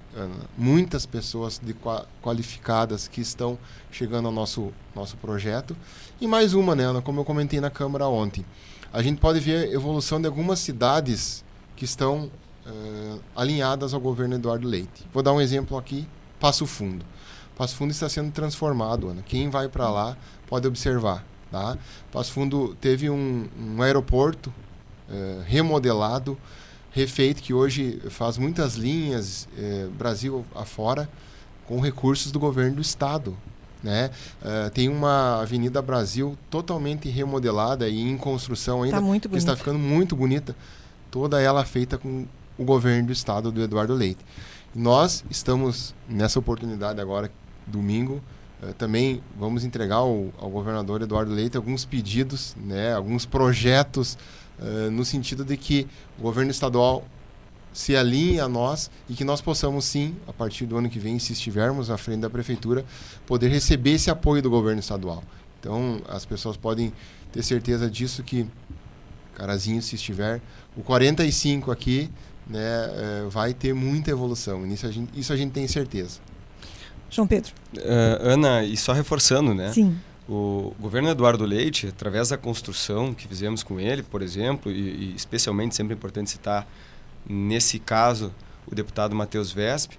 [0.57, 1.77] muitas pessoas de,
[2.23, 3.59] qualificadas que estão
[3.93, 5.77] chegando ao nosso, nosso projeto.
[6.19, 8.47] E mais uma, né, Ana, como eu comentei na Câmara ontem.
[8.91, 11.45] A gente pode ver a evolução de algumas cidades
[11.77, 12.31] que estão
[12.67, 15.07] uh, alinhadas ao governo Eduardo Leite.
[15.13, 16.09] Vou dar um exemplo aqui,
[16.41, 17.05] Passo Fundo.
[17.59, 19.21] Passo Fundo está sendo transformado, Ana.
[19.21, 21.34] Quem vai para lá pode observar.
[21.55, 21.79] Tá?
[22.11, 24.53] Passo Fundo teve um, um aeroporto
[25.09, 26.37] é, remodelado,
[26.91, 31.09] refeito, que hoje faz muitas linhas é, Brasil afora
[31.65, 33.37] com recursos do governo do estado.
[33.85, 34.11] Né?
[34.43, 39.79] Uh, tem uma Avenida Brasil totalmente remodelada e em construção ainda, tá que está ficando
[39.79, 40.57] muito bonita,
[41.09, 42.27] toda ela feita com
[42.59, 44.25] o governo do estado do Eduardo Leite.
[44.75, 47.31] Nós estamos nessa oportunidade agora,
[47.65, 48.34] domingo, eh,
[48.79, 54.17] também vamos entregar ao, ao, governador Eduardo Leite alguns pedidos, né, alguns projetos,
[54.59, 55.87] uh, no sentido de que
[56.19, 57.05] o governo estadual
[57.73, 61.19] se alinhe a nós e que nós possamos sim, a partir do ano que vem,
[61.19, 62.85] se estivermos à frente da prefeitura,
[63.27, 65.25] poder receber esse apoio do governo estadual.
[65.59, 66.93] Então, as pessoas podem
[67.33, 68.47] ter certeza disso que,
[69.35, 70.41] Carazinho, se estiver,
[70.77, 72.09] o 45 aqui,
[72.47, 74.65] né, uh, vai ter muita evolução.
[74.67, 76.21] Isso a gente, isso a gente tem certeza.
[77.15, 77.53] João Pedro.
[77.77, 79.73] Uh, Ana, e só reforçando, né?
[79.73, 79.97] Sim.
[80.29, 85.15] O governo Eduardo Leite, através da construção que fizemos com ele, por exemplo, e, e
[85.15, 86.67] especialmente sempre importante citar,
[87.29, 88.33] nesse caso,
[88.67, 89.93] o deputado Matheus Vesp,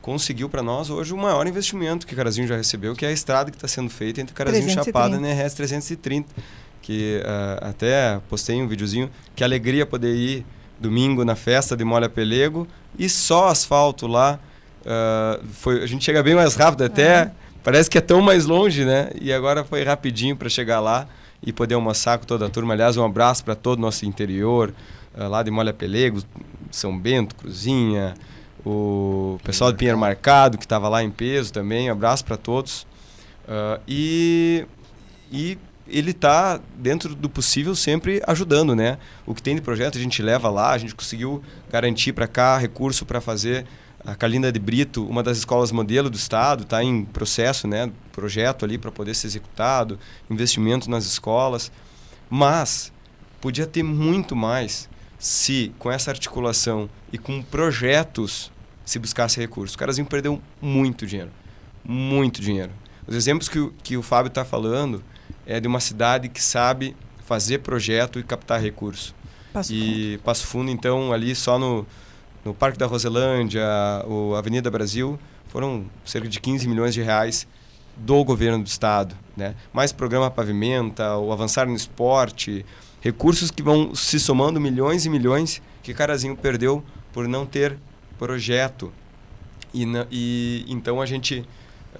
[0.00, 3.50] conseguiu para nós hoje o maior investimento que Carazinho já recebeu, que é a estrada
[3.50, 6.34] que está sendo feita entre Carazinho e Chapada na RS 330.
[6.82, 10.46] Que uh, até postei um videozinho, que alegria poder ir
[10.78, 12.66] domingo na festa de Molha Pelego
[12.98, 14.38] e só asfalto lá
[14.86, 17.24] Uh, foi, a gente chega bem mais rápido até.
[17.24, 17.30] Uhum.
[17.64, 19.10] Parece que é tão mais longe, né?
[19.20, 21.08] E agora foi rapidinho para chegar lá
[21.42, 22.74] e poder almoçar com toda a turma.
[22.74, 24.72] Aliás, um abraço para todo o nosso interior,
[25.16, 26.22] uh, lá de Molha Pelego,
[26.70, 28.14] São Bento, Cruzinha,
[28.64, 31.88] o pessoal do Pinheiro Marcado, que estava lá em peso também.
[31.90, 32.86] Um abraço para todos.
[33.48, 34.66] Uh, e,
[35.32, 38.98] e ele está, dentro do possível, sempre ajudando, né?
[39.24, 42.56] O que tem de projeto a gente leva lá, a gente conseguiu garantir para cá
[42.56, 43.66] recurso para fazer
[44.06, 48.64] a Calinda de Brito, uma das escolas modelo do estado, está em processo, né, projeto
[48.64, 49.98] ali para poder ser executado,
[50.30, 51.72] investimento nas escolas,
[52.30, 52.92] mas
[53.40, 54.88] podia ter muito mais
[55.18, 58.52] se com essa articulação e com projetos
[58.84, 59.74] se buscasse recursos.
[59.74, 61.32] O Carazinho perdeu muito dinheiro,
[61.84, 62.70] muito dinheiro.
[63.08, 65.02] Os exemplos que o, que o Fábio está falando
[65.44, 69.14] é de uma cidade que sabe fazer projeto e captar recurso.
[69.52, 70.22] Passo e Fundo.
[70.22, 71.84] Passo Fundo, então, ali só no
[72.46, 73.64] no Parque da Roselândia,
[74.06, 77.44] o Avenida Brasil, foram cerca de 15 milhões de reais
[77.96, 79.56] do governo do estado, né?
[79.72, 82.64] Mais programa pavimenta, o avançar no esporte,
[83.00, 87.76] recursos que vão se somando milhões e milhões que Carazinho perdeu por não ter
[88.16, 88.92] projeto.
[89.74, 91.44] E, e então a gente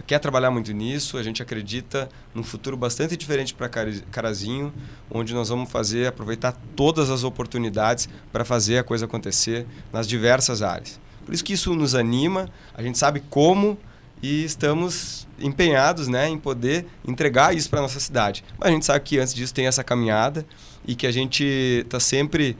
[0.07, 4.73] quer trabalhar muito nisso, a gente acredita num futuro bastante diferente para Carazinho,
[5.11, 10.63] onde nós vamos fazer, aproveitar todas as oportunidades para fazer a coisa acontecer nas diversas
[10.63, 11.01] áreas.
[11.25, 13.79] Por isso que isso nos anima, a gente sabe como
[14.23, 18.45] e estamos empenhados né, em poder entregar isso para a nossa cidade.
[18.59, 20.47] Mas a gente sabe que antes disso tem essa caminhada
[20.87, 21.45] e que a gente
[21.85, 22.57] está sempre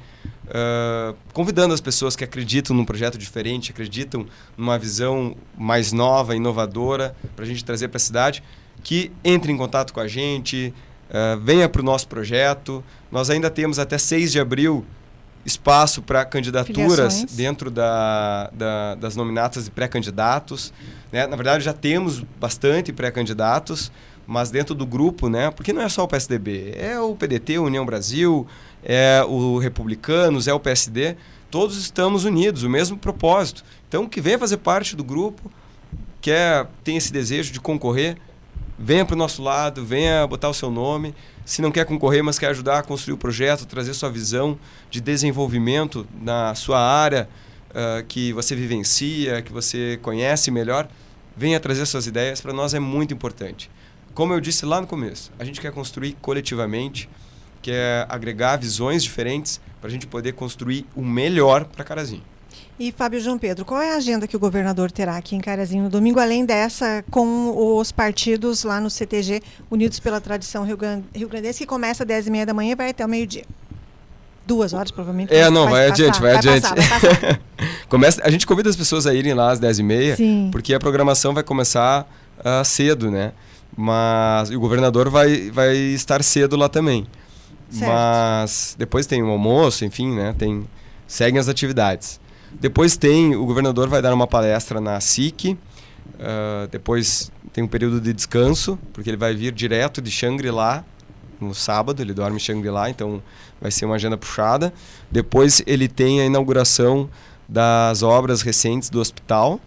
[0.49, 7.17] uh, convidando as pessoas que acreditam num projeto diferente, acreditam numa visão mais nova, inovadora,
[7.35, 8.43] para a gente trazer para a cidade,
[8.83, 10.73] que entre em contato com a gente,
[11.11, 12.85] uh, venha para o nosso projeto.
[13.11, 14.85] Nós ainda temos até 6 de abril
[15.47, 17.37] espaço para candidaturas Filiações.
[17.37, 20.73] dentro da, da, das nominatas de pré-candidatos.
[21.13, 21.27] Né?
[21.27, 23.93] Na verdade, já temos bastante pré-candidatos,
[24.27, 25.53] mas dentro do grupo, né?
[25.53, 28.45] Porque não é só o PSDB, é o PDT, União Brasil,
[28.89, 31.17] é o Republicanos, é o PSD,
[31.51, 33.65] todos estamos unidos, o mesmo propósito.
[33.89, 35.51] Então, que venha fazer parte do grupo,
[36.21, 38.17] quer tem esse desejo de concorrer,
[38.79, 41.15] venha para o nosso lado, venha botar o seu nome.
[41.45, 44.57] Se não quer concorrer, mas quer ajudar a construir o projeto, trazer sua visão
[44.89, 47.29] de desenvolvimento na sua área
[47.71, 50.89] uh, que você vivencia, que você conhece melhor,
[51.37, 52.41] venha trazer suas ideias.
[52.41, 53.71] Para nós é muito importante.
[54.15, 57.09] Como eu disse lá no começo, a gente quer construir coletivamente,
[57.67, 62.23] quer agregar visões diferentes para a gente poder construir o melhor para Carazinho.
[62.79, 65.85] E Fábio João Pedro, qual é a agenda que o governador terá aqui em Carazinho
[65.85, 70.79] no domingo, além dessa com os partidos lá no CTG, Unidos pela Tradição Rio,
[71.13, 73.45] Rio Grandense, que começa às 10h30 da manhã e vai até o meio-dia?
[74.47, 75.35] Duas horas, provavelmente.
[75.35, 76.63] É, não, vai, vai adiante, vai, vai adiante.
[76.63, 77.41] Passar, vai passar.
[77.89, 81.43] Começa, a gente convida as pessoas a irem lá às 10h30, porque a programação vai
[81.43, 83.33] começar uh, cedo, né?
[83.77, 87.07] Mas o governador vai, vai estar cedo lá também.
[87.73, 90.35] Mas depois tem o almoço, enfim, né?
[90.39, 90.67] Tem,
[91.07, 92.21] seguem as atividades.
[92.53, 95.59] Depois tem, o governador vai dar uma palestra na SIC.
[96.15, 100.85] Uh, depois tem um período de descanso, porque ele vai vir direto de Xangri-Lá
[101.41, 103.23] no sábado, ele dorme em Xangri-Lá, então
[103.61, 104.73] vai ser uma agenda puxada.
[105.11, 107.11] Depois ele tem a inauguração
[107.49, 109.61] das obras recentes do hospital.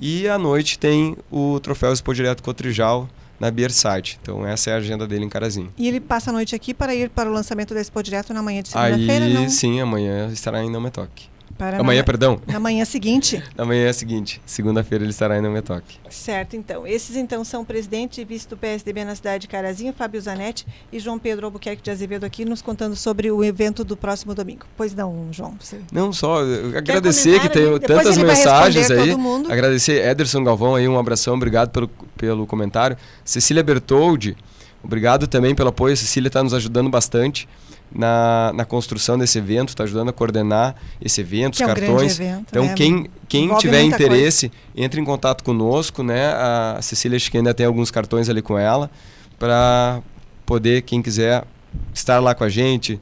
[0.00, 3.08] E à noite tem o troféu Expo Direto Cotrijal,
[3.42, 4.20] na Beerside.
[4.22, 5.68] Então essa é a agenda dele em Carazinho.
[5.76, 8.40] E ele passa a noite aqui para ir para o lançamento da Expo Direto na
[8.40, 9.50] manhã de segunda-feira, não?
[9.50, 11.31] Sim, amanhã estará em Nometoque.
[11.58, 12.40] Para amanhã, na, perdão.
[12.46, 13.42] Na manhã seguinte?
[13.56, 14.40] na manhã seguinte.
[14.44, 15.98] Segunda-feira ele estará em Nometoque.
[16.10, 16.86] Certo, então.
[16.86, 20.66] Esses, então, são o presidente e vice do PSDB na cidade de Carazinho, Fábio Zanetti
[20.92, 24.66] e João Pedro Albuquerque de Azevedo aqui nos contando sobre o evento do próximo domingo.
[24.76, 25.56] Pois não, João?
[25.60, 25.80] Você...
[25.92, 26.40] Não, só
[26.76, 29.14] agradecer que tem tantas mensagens aí.
[29.50, 32.96] Agradecer Ederson Galvão aí, um abração, obrigado pelo, pelo comentário.
[33.24, 34.36] Cecília Bertoldi,
[34.82, 35.94] obrigado também pelo apoio.
[35.94, 37.48] A Cecília está nos ajudando bastante
[37.94, 41.74] na, na construção desse evento, está ajudando a coordenar esse evento, que os é um
[41.74, 42.20] cartões.
[42.20, 42.74] Evento, então, né?
[42.74, 44.64] quem, quem tiver interesse, coisa.
[44.76, 46.28] entre em contato conosco, né?
[46.28, 48.90] A Cecília acho que ainda tem alguns cartões ali com ela,
[49.38, 50.00] para
[50.46, 51.44] poder, quem quiser,
[51.92, 53.00] estar lá com a gente,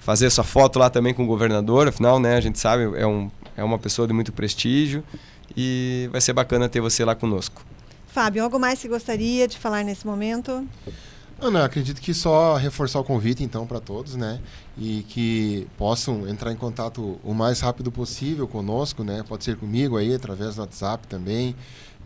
[0.00, 2.36] fazer sua foto lá também com o governador, afinal, né?
[2.36, 5.04] A gente sabe, é, um, é uma pessoa de muito prestígio
[5.56, 7.64] e vai ser bacana ter você lá conosco.
[8.08, 10.66] Fábio, algo mais que gostaria de falar nesse momento?
[11.42, 14.38] Ana, acredito que só reforçar o convite então para todos, né?
[14.78, 19.24] E que possam entrar em contato o mais rápido possível conosco, né?
[19.28, 21.56] Pode ser comigo aí, através do WhatsApp também.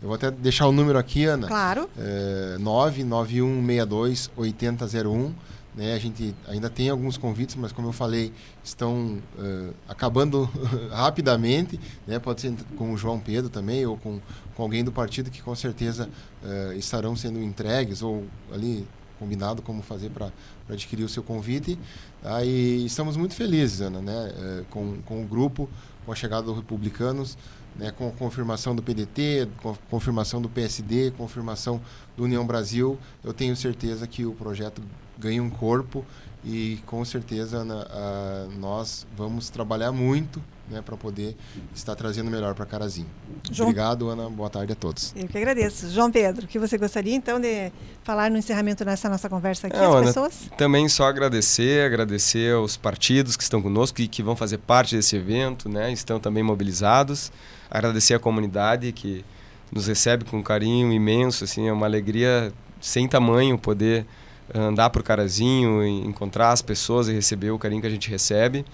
[0.01, 1.47] Eu vou até deixar o número aqui, Ana.
[1.47, 1.87] Claro.
[1.95, 5.33] É, 99162 8001.
[5.75, 10.49] Né, a gente ainda tem alguns convites, mas como eu falei, estão uh, acabando
[10.89, 11.79] rapidamente.
[12.07, 14.19] Né, pode ser com o João Pedro também, ou com,
[14.55, 16.09] com alguém do partido que com certeza
[16.43, 18.87] uh, estarão sendo entregues, ou ali
[19.19, 20.31] combinado como fazer para
[20.69, 21.77] adquirir o seu convite.
[22.21, 22.43] Tá?
[22.43, 24.33] E estamos muito felizes, Ana, né?
[24.35, 25.69] É, com, com o grupo,
[26.05, 27.37] com a chegada dos republicanos,
[27.75, 27.91] né?
[27.91, 31.81] com a confirmação do PDT, com a confirmação do PSD, confirmação
[32.15, 32.97] do União Brasil.
[33.23, 34.81] Eu tenho certeza que o projeto
[35.17, 36.05] ganha um corpo
[36.47, 41.35] e com certeza na, a, nós vamos trabalhar muito né, para poder
[41.75, 43.07] estar trazendo melhor para Carazinho.
[43.51, 43.67] João...
[43.69, 44.29] Obrigado, Ana.
[44.29, 45.13] Boa tarde a todos.
[45.13, 45.89] Eu que agradeço.
[45.89, 47.69] João Pedro, o que você gostaria então de
[48.01, 50.49] falar no encerramento dessa nossa conversa aqui, Não, as pessoas?
[50.57, 55.17] também só agradecer, agradecer aos partidos que estão conosco e que vão fazer parte desse
[55.17, 57.29] evento, né, estão também mobilizados.
[57.69, 59.25] Agradecer a comunidade que
[59.69, 64.05] nos recebe com um carinho imenso, assim, é uma alegria sem tamanho poder
[64.53, 68.65] andar por Carazinho, encontrar as pessoas e receber o carinho que a gente recebe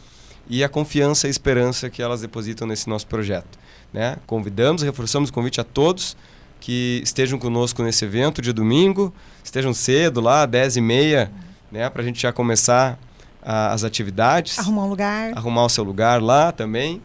[0.48, 3.58] e a confiança e a esperança que elas depositam nesse nosso projeto.
[3.92, 4.18] Né?
[4.26, 6.18] Convidamos, reforçamos o convite a todos
[6.60, 11.32] que estejam conosco nesse evento de domingo, estejam cedo lá, 10 e meia,
[11.70, 12.98] né, para a gente já começar
[13.42, 14.58] a, as atividades.
[14.58, 15.34] Arrumar um lugar.
[15.36, 17.02] Arrumar o seu lugar lá também.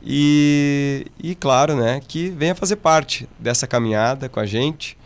[0.00, 4.96] E, e claro, né, que venha fazer parte dessa caminhada com a gente.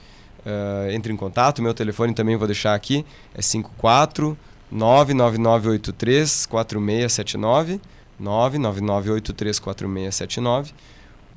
[0.44, 3.04] Uh, entre em contato, meu telefone também vou deixar aqui,
[3.34, 4.36] é 54
[4.70, 7.80] 99983 4679
[8.18, 10.74] 99983 4679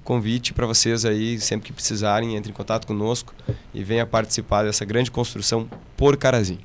[0.07, 3.35] convite para vocês aí, sempre que precisarem, entre em contato conosco
[3.73, 6.61] e venha participar dessa grande construção por Carazinho.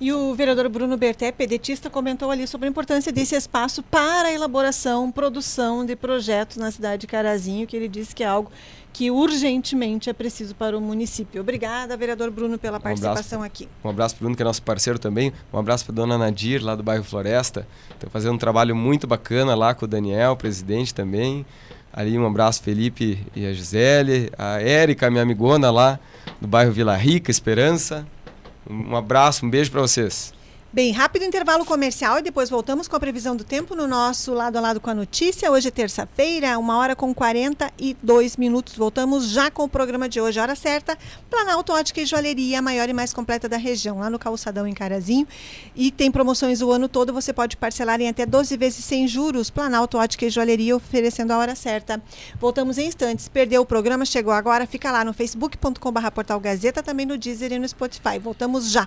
[0.00, 4.32] E o vereador Bruno Berté, pedetista, comentou ali sobre a importância desse espaço para a
[4.32, 8.50] elaboração, produção de projetos na cidade de Carazinho, que ele disse que é algo
[8.98, 11.40] que urgentemente é preciso para o município.
[11.40, 13.68] Obrigada, vereador Bruno, pela participação um aqui.
[13.84, 15.32] Um abraço para o Bruno, que é nosso parceiro também.
[15.52, 17.64] Um abraço para a dona Nadir, lá do bairro Floresta.
[17.90, 21.46] Estão fazendo um trabalho muito bacana lá com o Daniel, presidente também.
[21.92, 26.00] Ali um abraço Felipe e a Gisele, a Érica, minha amigona lá
[26.40, 28.04] do bairro Vila Rica, Esperança.
[28.68, 30.34] Um abraço, um beijo para vocês.
[30.70, 34.58] Bem, rápido intervalo comercial e depois voltamos com a previsão do tempo no nosso lado
[34.58, 35.50] a lado com a notícia.
[35.50, 38.76] Hoje é terça-feira, uma hora com 42 minutos.
[38.76, 40.98] Voltamos já com o programa de hoje, hora certa.
[41.30, 44.74] Planalto Ótica e Joalheria, a maior e mais completa da região, lá no Calçadão em
[44.74, 45.26] Carazinho.
[45.74, 49.48] E tem promoções o ano todo, você pode parcelar em até 12 vezes sem juros.
[49.48, 51.98] Planalto Ótica e Joalheria oferecendo a hora certa.
[52.38, 53.26] Voltamos em instantes.
[53.26, 57.58] Perdeu o programa, chegou agora, fica lá no facebook.com.br portal Gazeta, também no Deezer e
[57.58, 58.18] no Spotify.
[58.18, 58.86] Voltamos já.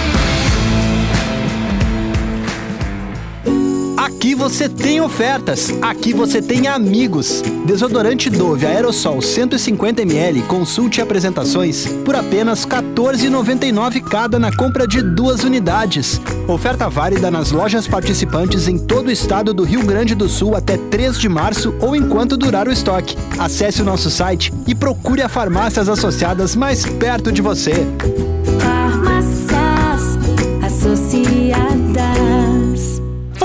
[4.25, 7.43] Aqui você tem ofertas, aqui você tem amigos.
[7.63, 15.43] Desodorante Dove Aerosol 150ml, consulte apresentações por apenas R$ 14,99 cada na compra de duas
[15.43, 16.19] unidades.
[16.47, 20.75] Oferta válida nas lojas participantes em todo o estado do Rio Grande do Sul até
[20.75, 23.15] 3 de março ou enquanto durar o estoque.
[23.38, 27.73] Acesse o nosso site e procure a farmácias associadas mais perto de você.
[28.59, 30.17] Farmácias
[30.63, 31.74] associadas.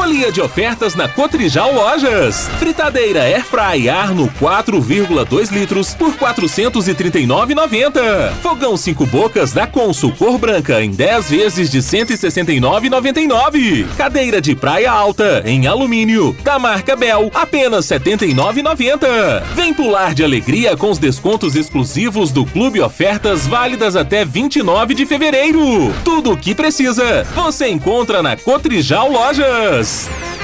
[0.00, 2.48] Folia de ofertas na Cotrijal Lojas.
[2.58, 8.32] Fritadeira Airfry Arno 4,2 litros por 439,90.
[8.40, 13.86] Fogão 5 bocas da Consul cor branca em 10 vezes de 169,99.
[13.94, 19.42] Cadeira de praia alta em alumínio da marca Bel apenas 79,90.
[19.54, 25.04] Vem pular de alegria com os descontos exclusivos do Clube Ofertas válidas até 29 de
[25.04, 25.92] fevereiro.
[26.02, 29.89] Tudo o que precisa você encontra na Cotrijal Lojas.
[29.90, 30.39] Peace.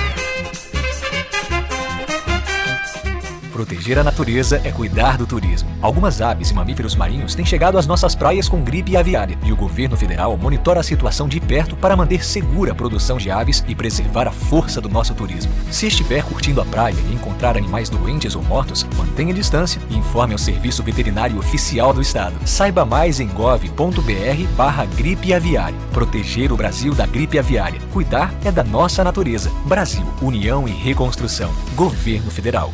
[3.56, 5.66] Proteger a natureza é cuidar do turismo.
[5.80, 9.56] Algumas aves e mamíferos marinhos têm chegado às nossas praias com gripe aviária e o
[9.56, 13.74] governo federal monitora a situação de perto para manter segura a produção de aves e
[13.74, 15.50] preservar a força do nosso turismo.
[15.70, 20.34] Se estiver curtindo a praia e encontrar animais doentes ou mortos, mantenha distância e informe
[20.34, 22.36] ao Serviço Veterinário Oficial do Estado.
[22.44, 25.78] Saiba mais em gov.br barra gripe aviária.
[25.94, 27.80] Proteger o Brasil da gripe aviária.
[27.90, 29.50] Cuidar é da nossa natureza.
[29.64, 31.50] Brasil, União e Reconstrução.
[31.74, 32.70] Governo Federal.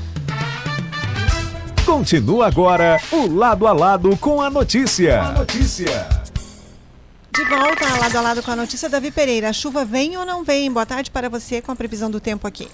[1.92, 5.20] Continua agora o Lado a Lado com a notícia.
[5.20, 6.08] A notícia.
[7.30, 9.50] De volta, lado a lado com a notícia, Davi Pereira.
[9.50, 10.72] A chuva vem ou não vem?
[10.72, 12.66] Boa tarde para você com a previsão do tempo aqui.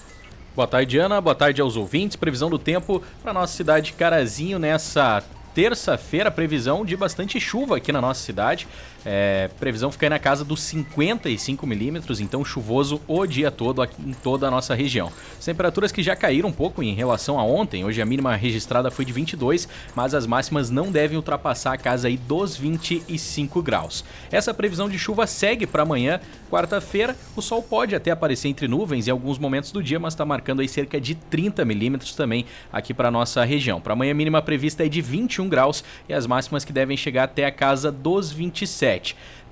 [0.54, 1.20] Boa tarde, Ana.
[1.20, 2.16] Boa tarde aos ouvintes.
[2.16, 5.20] Previsão do tempo para nossa cidade de Carazinho nessa
[5.52, 8.68] terça-feira, previsão de bastante chuva aqui na nossa cidade.
[9.05, 13.96] É, previsão fica aí na casa dos 55 milímetros, então chuvoso o dia todo aqui
[14.05, 15.12] em toda a nossa região.
[15.38, 18.90] As temperaturas que já caíram um pouco em relação a ontem, hoje a mínima registrada
[18.90, 24.05] foi de 22, mas as máximas não devem ultrapassar a casa aí dos 25 graus.
[24.30, 26.20] Essa previsão de chuva segue para amanhã,
[26.51, 27.16] quarta-feira.
[27.36, 30.61] O sol pode até aparecer entre nuvens em alguns momentos do dia, mas está marcando
[30.61, 33.80] aí cerca de 30 milímetros também aqui para nossa região.
[33.80, 37.24] Para amanhã a mínima prevista é de 21 graus e as máximas que devem chegar
[37.24, 38.88] até a casa dos 27.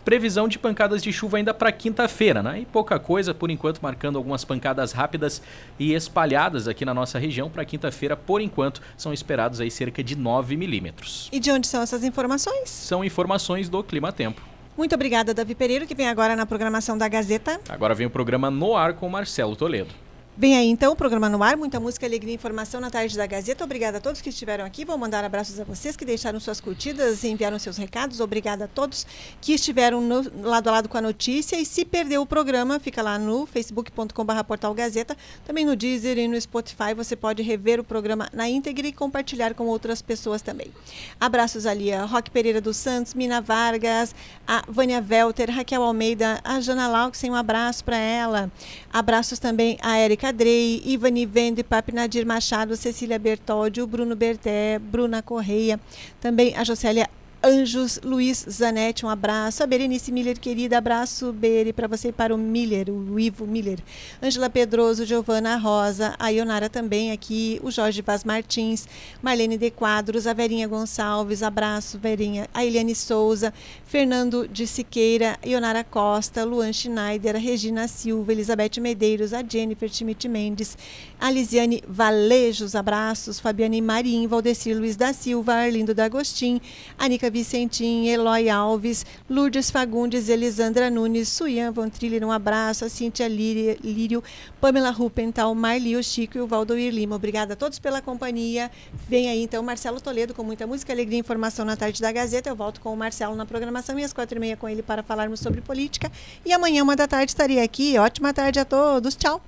[0.05, 2.61] Previsão de pancadas de chuva ainda para quinta-feira, né?
[2.61, 5.43] E pouca coisa, por enquanto, marcando algumas pancadas rápidas
[5.81, 7.51] e espalhadas aqui na nossa região.
[7.51, 11.29] Para quinta-feira, por enquanto, são esperados aí cerca de 9 milímetros.
[11.33, 12.71] E de onde são essas informações?
[12.71, 14.41] São informações do Clima Tempo.
[14.77, 17.61] Muito obrigada, Davi Pereira, que vem agora na programação da Gazeta.
[17.69, 20.06] Agora vem o programa No Ar com Marcelo Toledo.
[20.39, 23.27] Vem aí então o programa no ar, muita música, alegria e informação na tarde da
[23.27, 23.65] Gazeta.
[23.65, 24.85] Obrigada a todos que estiveram aqui.
[24.85, 28.21] Vou mandar abraços a vocês que deixaram suas curtidas e enviaram seus recados.
[28.21, 29.07] Obrigada a todos
[29.41, 31.59] que estiveram no, lado a lado com a notícia.
[31.59, 35.17] E se perdeu o programa, fica lá no facebook.com.br portal Gazeta,
[35.47, 36.93] também no Deezer e no Spotify.
[36.95, 40.71] Você pode rever o programa na íntegra e compartilhar com outras pessoas também.
[41.19, 44.15] Abraços ali a Roque Pereira dos Santos, Mina Vargas,
[44.47, 48.53] a Vânia Velter, Raquel Almeida, a Jana Lauxen, um abraço para ela.
[48.93, 54.77] Abraços também a Érica Cadrei, Ivani Vende, Papi Nadir Machado, Cecília Bertoldi, o Bruno Berté,
[54.81, 55.79] Bruna Correia,
[56.21, 57.09] também a Jocélia
[57.43, 59.63] Anjos Luiz Zanetti, um abraço.
[59.63, 63.79] A Berenice Miller, querida, abraço, Beri, para você e para o Miller, o Ivo Miller.
[64.23, 68.89] Ângela Pedroso, Giovana Rosa, a Ionara também aqui, o Jorge Vaz Martins,
[69.23, 72.49] Marlene de Quadros, a Verinha Gonçalves, abraço, Verinha.
[72.53, 73.53] A Eliane Souza,
[73.85, 80.27] Fernando de Siqueira, Ionara Costa, Luan Schneider, a Regina Silva, Elizabeth Medeiros, a Jennifer Schmidt
[80.27, 80.77] Mendes,
[81.21, 86.61] a Lisiane Valejos, abraços, Fabiane Marim, Valdecir Luiz da Silva, Arlindo D'Agostin,
[86.99, 91.91] Anica Vicentim, Eloy Alves, Lourdes Fagundes, Elisandra Nunes, Suyan Von
[92.25, 94.23] um abraço, a Cíntia Lírio,
[94.61, 97.17] Pamela Rupental, Marli, o Chico e o Valdoir Lima.
[97.17, 98.71] Obrigada a todos pela companhia.
[99.09, 102.49] Vem aí então Marcelo Toledo com muita música, alegria e informação na tarde da Gazeta.
[102.49, 105.03] Eu volto com o Marcelo na programação e às quatro e meia com ele para
[105.03, 106.11] falarmos sobre política.
[106.45, 107.99] E amanhã, uma da tarde, estaria aqui.
[107.99, 109.15] Ótima tarde a todos.
[109.17, 109.41] Tchau.